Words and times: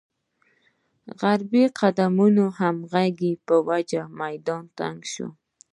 غربې 1.19 1.63
قدرتونو 1.79 2.43
همغږۍ 2.59 3.33
په 3.45 3.55
وجه 3.69 4.01
میدان 4.21 4.63
تنګ 4.77 4.99
شوی. 5.13 5.31